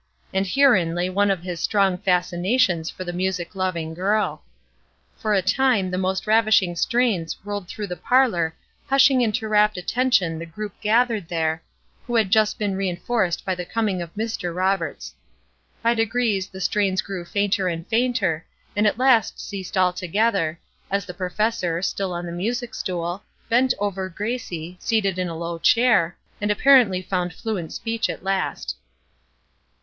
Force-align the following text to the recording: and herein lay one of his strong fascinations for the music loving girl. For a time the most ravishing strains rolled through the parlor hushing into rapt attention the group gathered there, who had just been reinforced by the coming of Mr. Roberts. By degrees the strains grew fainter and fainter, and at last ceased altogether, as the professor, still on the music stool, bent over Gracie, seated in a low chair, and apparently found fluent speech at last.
and 0.33 0.47
herein 0.47 0.95
lay 0.95 1.11
one 1.11 1.29
of 1.29 1.43
his 1.43 1.59
strong 1.59 1.95
fascinations 1.95 2.89
for 2.89 3.03
the 3.03 3.13
music 3.13 3.53
loving 3.53 3.93
girl. 3.93 4.41
For 5.15 5.35
a 5.35 5.43
time 5.43 5.91
the 5.91 5.97
most 5.99 6.25
ravishing 6.25 6.75
strains 6.75 7.37
rolled 7.45 7.67
through 7.67 7.85
the 7.85 7.95
parlor 7.95 8.55
hushing 8.87 9.21
into 9.21 9.47
rapt 9.47 9.77
attention 9.77 10.39
the 10.39 10.45
group 10.47 10.73
gathered 10.81 11.27
there, 11.27 11.61
who 12.07 12.15
had 12.15 12.31
just 12.31 12.57
been 12.57 12.75
reinforced 12.75 13.45
by 13.45 13.53
the 13.53 13.63
coming 13.63 14.01
of 14.01 14.11
Mr. 14.15 14.55
Roberts. 14.55 15.13
By 15.83 15.93
degrees 15.93 16.47
the 16.47 16.61
strains 16.61 17.03
grew 17.03 17.23
fainter 17.23 17.67
and 17.67 17.85
fainter, 17.85 18.43
and 18.75 18.87
at 18.87 18.97
last 18.97 19.39
ceased 19.39 19.77
altogether, 19.77 20.59
as 20.89 21.05
the 21.05 21.13
professor, 21.13 21.79
still 21.83 22.11
on 22.11 22.25
the 22.25 22.31
music 22.31 22.73
stool, 22.73 23.21
bent 23.49 23.75
over 23.77 24.09
Gracie, 24.09 24.77
seated 24.79 25.19
in 25.19 25.29
a 25.29 25.37
low 25.37 25.59
chair, 25.59 26.17
and 26.41 26.49
apparently 26.49 27.03
found 27.03 27.33
fluent 27.33 27.71
speech 27.71 28.09
at 28.09 28.23
last. 28.23 28.75